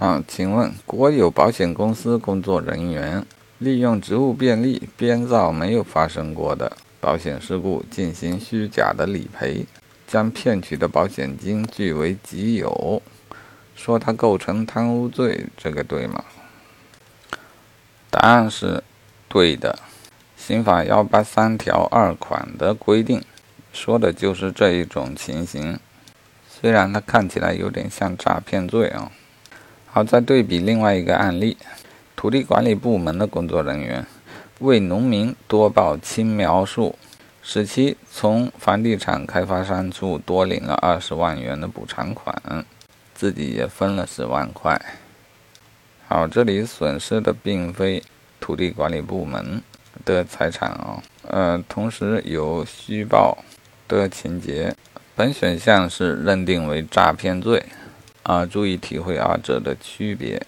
[0.00, 3.22] 啊，请问国有保险公司工作人员
[3.58, 9.66] 利用职务便利编造没有发生过的保险事故进行虚假的理赔，
[10.06, 13.02] 将骗取的保险金据为己有，
[13.76, 16.24] 说他构成贪污罪，这个对吗？
[18.08, 18.82] 答案是
[19.28, 19.78] 对的。
[20.34, 23.22] 刑法幺八三条二款的规定，
[23.74, 25.78] 说的就是这一种情形。
[26.48, 29.12] 虽然它看起来有点像诈骗罪啊。
[29.92, 31.56] 好，再对比另外一个案例，
[32.14, 34.06] 土地管理部门的工作人员
[34.60, 36.94] 为农民多报青苗树，
[37.42, 42.64] 使其从房地产开发商处多领了二十万元的补偿款，
[43.16, 44.80] 自己也分了十万块。
[46.06, 48.00] 好，这里损失的并非
[48.38, 49.60] 土地管理部门
[50.04, 53.36] 的财产啊，呃，同时有虚报
[53.88, 54.72] 的情节，
[55.16, 57.60] 本选项是认定为诈骗罪。
[58.22, 60.40] 啊，注意体会二者的区别。